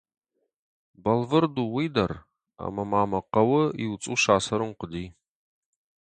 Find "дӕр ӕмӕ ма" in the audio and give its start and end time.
1.95-3.01